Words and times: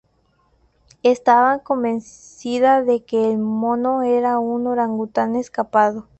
Estaba 1.03 1.59
convencida 1.59 2.81
de 2.81 3.03
que 3.05 3.29
el 3.29 3.37
mono 3.37 4.01
era 4.01 4.39
un 4.39 4.65
orangután 4.65 5.35
escapado. 5.35 6.07